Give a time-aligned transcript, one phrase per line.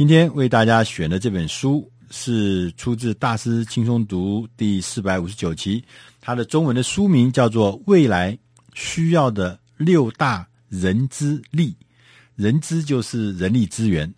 [0.00, 5.84] 今天为大家选的这本书是出自《大师轻松读》第四百五十九期，
[6.22, 8.38] 它的中文的书名叫做《未来
[8.72, 11.72] 需要的六大人资力》，
[12.34, 14.10] 人资就是人力资源，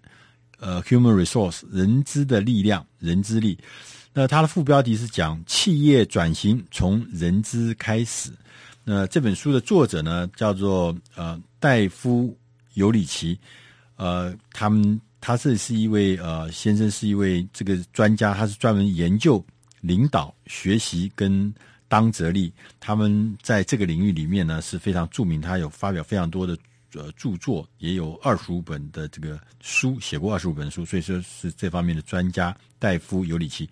[0.60, 3.58] 呃，human resource，人资的力量，人资力。
[4.14, 8.30] 那它的副标题是讲企业转型从人资开始。
[8.84, 12.38] 那这本书的作者呢，叫做呃戴夫
[12.74, 13.36] 尤里奇，
[13.96, 19.42] 呃，他们他这是一位呃先生，是一位这个专家，他是专门研究
[19.80, 21.54] 领导学习跟
[21.86, 22.52] 当责力。
[22.80, 26.58] 他们在这个领域里面呢是非常著名，他有发表非常多的
[26.94, 32.54] 呃著作，也有二十五本的这个书，写过二十五本书，所以说是这方面的专家。
[32.80, 33.70] 戴夫尤里奇。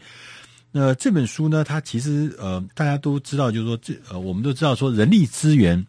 [0.71, 5.85] 那这本书呢，它其实呃，大家都知道，就是说这呃，我们都知道说人力资源，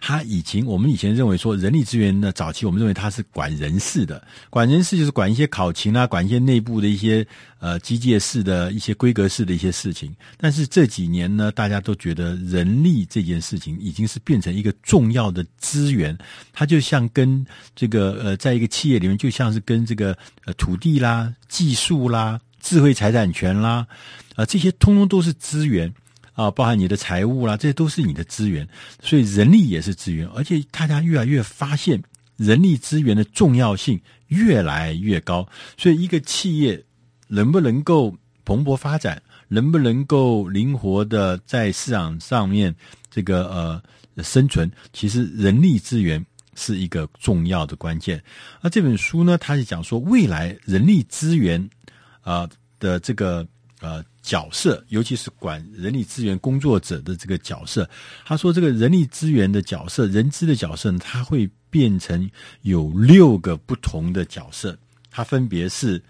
[0.00, 7.26] 它以前我们以前认为说人力资源呢，早期我们认为它是管人事的，管人事就是管一些考勤啊，管一些内部的一些
[7.58, 10.14] 呃机械式的一些规格式的一些事情。
[10.36, 16.16] 但是这几年呢，大家都觉得人力这件事情已经是变成一个重要的资源，
[16.52, 22.40] 它就像跟这个呃，在一个企业里面，就像是跟这个呃土地啦、技术啦。
[22.64, 23.84] 智慧财产权啦，
[24.36, 25.92] 啊，这些通通都是资源
[26.34, 28.66] 啊，包含你的财务啦，这都是你的资源，
[29.02, 32.02] 所以人力也是资源，而且大家越来越发现
[32.36, 36.82] 人力资源的重要性越来越高，所以一个企业
[37.28, 42.74] 能不能够蓬勃发展，能不能够灵活的在市场上面
[43.10, 48.22] 这个呃生存，其实人力资源是一个重要的关键。
[48.60, 51.68] 而这本书呢，它是讲说未来人力资源。
[52.24, 53.44] 啊的这个
[53.82, 57.88] 呃角色，尤其是管人力资源工作者的这个角色，
[58.24, 62.30] 他说这个人力资源的角色，人资的角色呢，它会变成
[62.62, 64.78] 有六个不同的角色，
[65.10, 66.00] 它分别是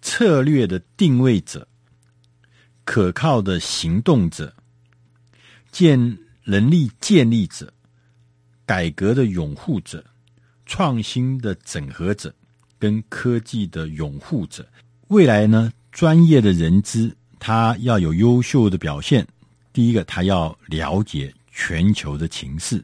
[0.00, 1.66] 策略的定位者、
[2.84, 4.54] 可靠的行动者、
[5.72, 5.98] 建
[6.44, 7.72] 能力建立者、
[8.64, 10.04] 改革的拥护者、
[10.66, 12.32] 创新的整合者
[12.78, 14.64] 跟科技的拥护者。
[15.08, 19.24] 未来呢，专业的人资他要有优秀的表现。
[19.72, 22.82] 第一个，他要了解全球的情势，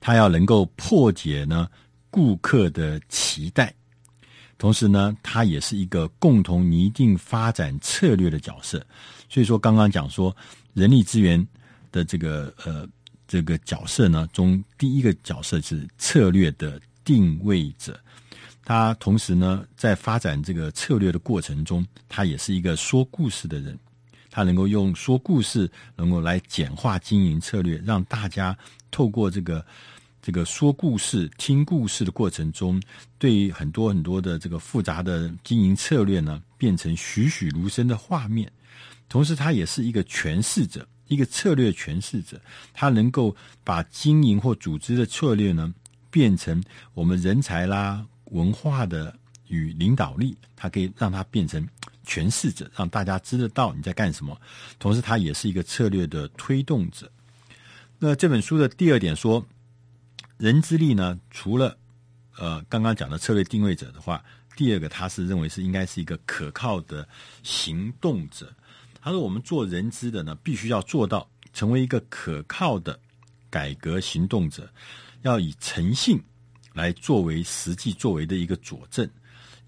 [0.00, 1.68] 他要能够破解呢
[2.10, 3.72] 顾客的期待，
[4.58, 8.84] 同时呢，他也是一个共同拟定发展策略的角色。
[9.28, 10.34] 所以说，刚刚讲说
[10.74, 11.46] 人力资源
[11.90, 12.86] 的这个呃
[13.26, 17.98] 这个角色呢，中第一个角色是策略的定位者。
[18.64, 23.78] 他同时呢，在发展这个策略的过程中，他也是一个说故事的人。
[24.30, 28.56] 他能够用说故事，能够来简化经营策略，让大家
[28.90, 29.62] 透过这个
[30.22, 32.80] 这个说故事、听故事的过程中，
[33.18, 38.50] 对于很多很多的这个复杂的经营策略呢，变成栩栩如生的画面。
[39.06, 42.40] 同时，他也是一个诠释者，一个策略诠释者。
[42.72, 45.74] 他能够把经营或组织的策略呢，
[46.10, 46.62] 变成
[46.94, 48.02] 我们人才啦。
[48.32, 49.16] 文化的
[49.48, 51.66] 与领导力，它可以让它变成
[52.06, 54.36] 诠释者，让大家知得到你在干什么。
[54.78, 57.10] 同时，它也是一个策略的推动者。
[57.98, 59.46] 那这本书的第二点说，
[60.38, 61.76] 人之力呢，除了
[62.36, 64.24] 呃刚刚讲的策略定位者的话，
[64.56, 67.06] 第二个他是认为是应该是一个可靠的
[67.42, 68.52] 行动者。
[69.00, 72.98] 他说，我们做人资的呢，必须要做到成为一个可靠的
[73.50, 74.68] 改革行动者，
[75.22, 76.20] 要以诚信。
[76.74, 79.08] 来作为实际作为的一个佐证，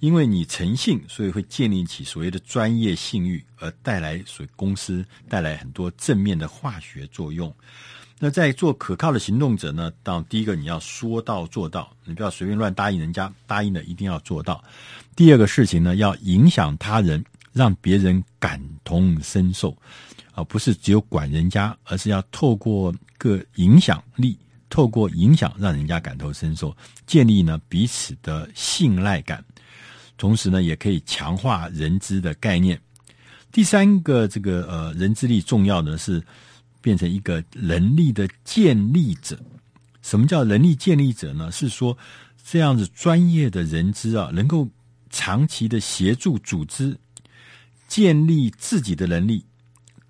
[0.00, 7.54] 因为你诚信，所以会建立起所谓的专业信誉，而带来所公司带来很多正面的化学作用。
[8.18, 14.62] 那在做可靠的行动者呢，当第一个你要说到做到，你不要随便乱答应人家，答应的一定要做到。
[15.16, 17.22] 第二个事情呢，要影响他人，
[17.52, 19.76] 让别人感同身受，
[20.32, 24.38] 而不是只有管人家，而是要透过个影响力。
[24.74, 26.76] 透过影响，让人家感同身受，
[27.06, 29.44] 建立呢彼此的信赖感，
[30.16, 32.76] 同时呢，也可以强化人资的概念。
[33.52, 36.20] 第三个，这个呃，人资力重要的是
[36.80, 39.38] 变成一个能力的建立者。
[40.02, 41.52] 什么叫能力建立者呢？
[41.52, 41.96] 是说
[42.44, 44.68] 这样子专业的人资啊，能够
[45.08, 46.98] 长期的协助组织
[47.86, 49.44] 建立自己的能力，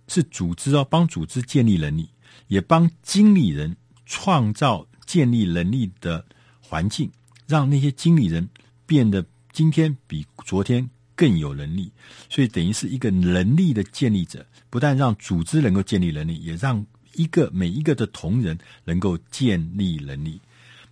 [0.08, 2.08] 是组织啊帮组织建立能力，
[2.49, 3.76] 也帮经理人。
[4.06, 6.24] 创造建立能力的
[6.60, 7.10] 环境，
[7.46, 8.48] 让那些经理人
[8.86, 11.90] 变得今天比昨天更有能力，
[12.28, 14.44] 所以等于是一个能力的建立者。
[14.70, 16.84] 不但让组织能够建立能力，也让
[17.14, 20.40] 一个每一个的同仁能够建立能力。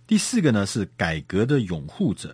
[0.07, 2.33] 第四个呢，是改革的拥护者。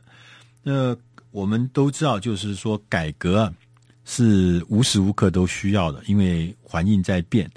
[0.63, 0.95] 呃，
[1.31, 3.51] 我们都知道，就是说改革
[4.05, 7.49] 是无时无刻都需要的，因为环境在变，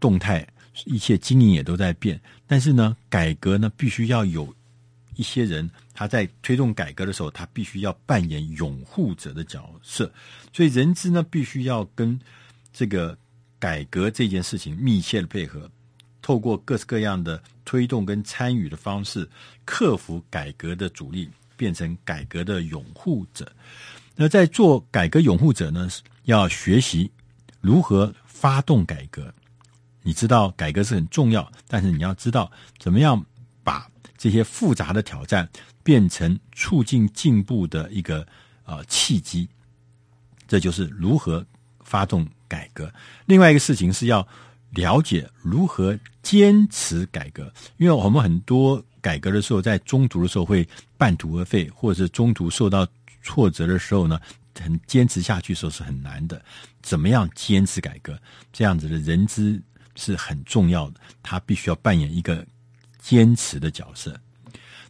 [0.00, 0.46] 动态，
[0.86, 2.18] 一切经营也都在变。
[2.54, 4.54] 但是呢，改革呢，必须要有
[5.16, 10.08] 一些人，他在推动改革的时候，他必须要扮演拥护者的角色。
[10.52, 12.16] 所以，人资呢，必须要跟
[12.72, 13.18] 这个
[13.58, 15.68] 改革这件事情密切的配合，
[16.22, 19.28] 透过各式各样的推动跟参与的方式，
[19.64, 21.28] 克服改革的阻力。
[21.56, 23.50] 变成改革的拥护者。
[24.16, 25.88] 那在做改革拥护者呢，
[26.24, 27.10] 要学习
[27.60, 29.32] 如何发动改革。
[30.04, 32.48] 你知道改革是很重要，但是你要知道
[32.78, 33.20] 怎么样
[33.64, 35.48] 把这些复杂的挑战
[35.82, 38.24] 变成促进进步的一个
[38.64, 39.48] 呃契机。
[40.46, 41.44] 这就是如何
[41.80, 42.88] 发动改革。
[43.26, 44.24] 另外一个事情是要
[44.70, 48.80] 了解如何坚持改革，因为我们很多。
[49.04, 50.66] 改革的时候，在中途的时候会
[50.96, 52.88] 半途而废，或者是中途受到
[53.22, 54.18] 挫折的时候呢，
[54.58, 56.42] 很坚持下去的时候是很难的。
[56.80, 58.18] 怎么样坚持改革？
[58.50, 59.62] 这样子的人资
[59.96, 62.46] 是很重要的，他必须要扮演一个
[62.98, 64.18] 坚持的角色。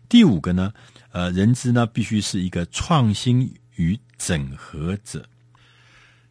[0.08, 0.72] 第五个呢，
[1.10, 5.26] 呃，人资呢必须是一个创新与整合者。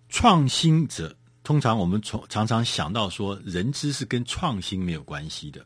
[0.09, 5.65] 创新者通常我们从常常想到说，人资是跟创新没有关系的。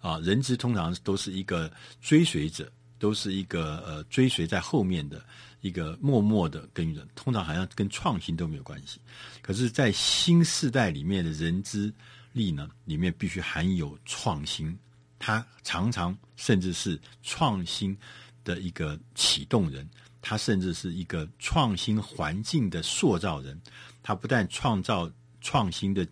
[0.00, 1.72] 啊，人资通常都是一个
[2.02, 5.24] 追随者，都是一个呃追随在后面的
[5.62, 9.00] 一个默默的耕耘，通常好像跟创新都没有关系。
[9.40, 11.90] 可是，在新时代里面的人资
[12.34, 14.78] 力呢，里面必须含有创新，
[15.18, 17.96] 他常常甚至是创新
[18.44, 19.88] 的一个启动人，
[20.20, 23.58] 他甚至是一个创新环境的塑造人，
[24.02, 25.10] 他不但创造
[25.40, 26.06] 创新的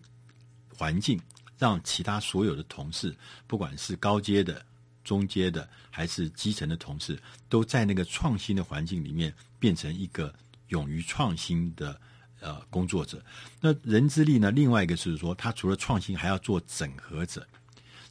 [0.75, 1.21] 环境。
[1.59, 3.15] 让其他所有的同事，
[3.47, 4.65] 不管是高阶的、
[5.01, 7.17] 中阶的，还是基层的同事，
[7.47, 10.33] 都在那个创新的环境里面，变成一个
[10.69, 11.97] 勇于创新的
[12.43, 13.23] 呃工作者。
[13.59, 14.51] 那人资力呢？
[14.51, 17.47] 另外一个就是说，他除了创新，还要做整合者。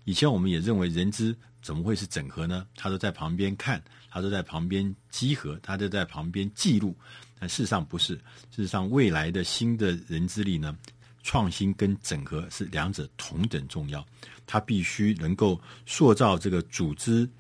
[0.05, 2.67] 以前我们也认为人资怎么会是整合呢？
[2.75, 3.81] 他都在旁边看，
[4.11, 6.97] 他都在旁边集合，他都在旁边记录。
[7.39, 8.15] 但事实上不是，
[8.51, 10.77] 事实上未来的新的人资力呢？
[11.25, 14.05] 创新跟整合是两者同等重要，
[14.45, 17.31] 他必须能够塑造这个组织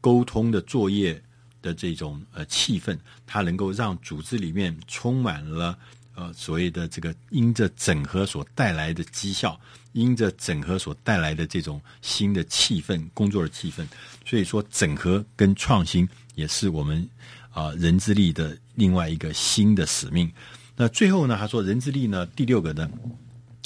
[0.00, 1.22] 沟通的作业
[1.60, 5.78] 的这种呃气氛，它能够让组织里面充满了
[6.16, 9.56] 呃所谓的这个因着整合所带来的绩效，
[9.92, 13.86] 因着整合所带来的这种新的气氛，工作的气氛。
[14.24, 17.08] 所以说，整合跟创新也是我们
[17.52, 20.28] 啊、人之力的另外一个新的使命。
[20.74, 22.90] 那最后呢，他说人之力呢，第六个呢。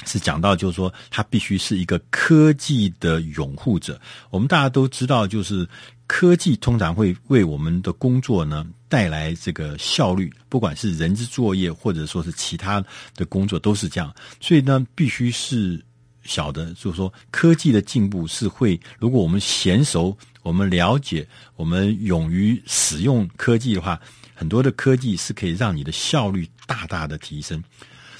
[0.07, 4.01] 是讲到，就是说，他必须是一个科技的拥护者。
[4.31, 5.69] 我们大家都知道，就是
[6.07, 12.85] 科技通常会为我们的工作呢带来这个效率，不管是人资作业或者说是其他
[13.15, 14.15] 的工作都是这样。
[14.41, 15.83] 所以呢，必须是
[16.25, 23.99] 晓得，就是说，科技的进步是会，如果我们娴熟、我们了解、我们勇于使用科技的话，
[24.35, 27.63] 很多的科技是可以让你的效率大大的提升。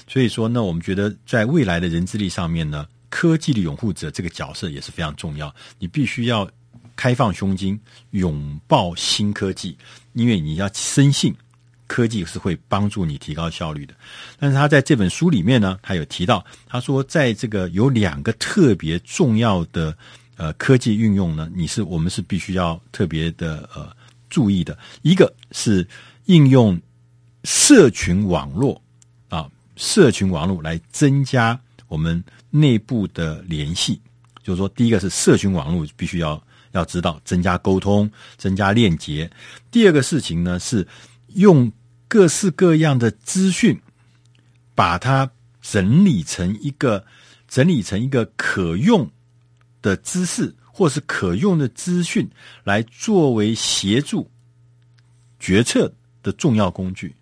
[0.07, 5.53] 所以说呢，我们觉得在未来的人资力上面呢，科技的拥护者这个角色也是非常重要。
[5.79, 6.49] 你必须要
[7.01, 7.79] 开放胸襟，
[8.11, 9.75] 拥抱新科技，
[10.13, 11.35] 因为你要深信
[11.87, 13.95] 科技是会帮助你提高效率的。
[14.37, 19.97] 但是他在这本书里面呢，他有提到，他说在这个有两个特别重要的
[20.37, 23.91] 呃科技运用呢，你是我们是必须要特别的呃
[24.29, 24.77] 注意的。
[25.01, 25.87] 一个是
[26.25, 26.79] 应用
[27.45, 28.79] 社群网络
[29.27, 29.49] 啊。
[29.75, 33.99] 社群网络来增加我们内部的联系，
[34.43, 36.39] 就是说，第一个是社群网络必须要
[36.71, 39.29] 要知道增加沟通、增加链接。
[39.69, 40.87] 第二个事情呢，是
[41.35, 41.71] 用
[42.07, 43.79] 各式各样的资讯，
[44.75, 45.29] 把它
[45.61, 47.05] 整理成一个
[47.47, 49.09] 整理成一个可用
[49.81, 52.29] 的知识，或是可用的资讯，
[52.63, 54.29] 来作为协助
[55.39, 55.91] 决策
[56.23, 57.15] 的重要工具。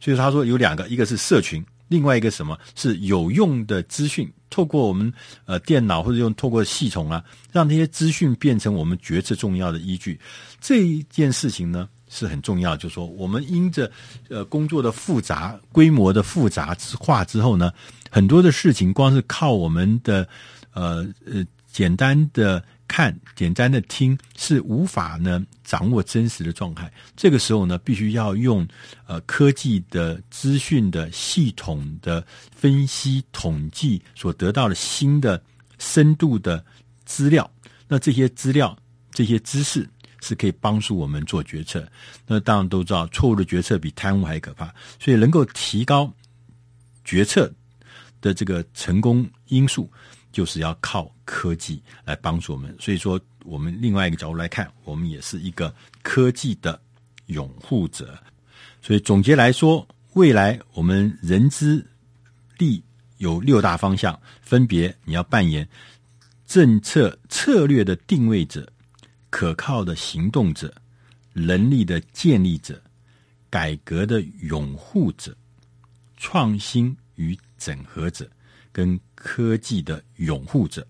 [0.00, 1.64] 所以他说有两个，一个是社群。
[1.88, 4.32] 另外一个什么是有用的资讯？
[4.52, 5.10] 透过我们
[5.46, 10.20] 呃电脑或者用透过系统啊，让这些资讯变成我们决策重要的依据。
[10.60, 13.90] 这一件事情呢是很重要，就是说我们因着
[14.28, 17.72] 呃工作的复杂、规模的复杂化之后呢，
[18.10, 20.28] 很多的事情光是靠我们的
[20.74, 21.42] 呃呃
[21.72, 22.62] 简单的。
[22.92, 26.92] 看，简单的听是无法呢掌握真实的状态。
[27.16, 28.68] 这个时候呢，必须要用
[29.06, 32.22] 呃科技的资讯的系统的
[32.54, 35.42] 分析统计所得到的新的
[35.78, 36.62] 深度的
[37.06, 37.50] 资料。
[37.88, 38.76] 那这些资料、
[39.10, 39.88] 这些知识
[40.20, 41.90] 是可以帮助我们做决策。
[42.26, 44.70] 那当然都知道，错误的决策比贪污还可怕。
[45.00, 46.12] 所以能够提高
[47.06, 47.50] 决策
[48.20, 49.90] 的这个成功因素，
[50.32, 52.74] 就是要靠科技来帮助我们。
[52.80, 55.72] 所以说，我们另外一个角度来看，我们也是一个
[56.02, 56.80] 科技的
[57.26, 58.18] 拥护者。
[58.80, 61.86] 所以总结来说，未来我们人之
[62.58, 62.82] 力
[63.18, 65.68] 有六大方向，分别你要扮演
[66.46, 68.70] 政策策略的定位者、
[69.30, 70.74] 可靠的行动者、
[71.32, 72.82] 能力的建立者、
[73.48, 75.36] 改革的拥护者、
[76.16, 78.28] 创新与整合者，
[78.72, 80.86] 跟科技的拥护者。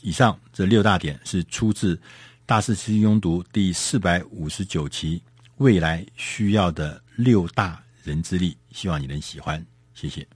[0.00, 1.96] 以上这六大点是出自
[2.46, 5.22] 《大师轻松读》第四百五十九期。
[5.56, 9.64] 未来需要的六大人之力，希望你能喜欢，
[9.94, 10.26] 谢谢。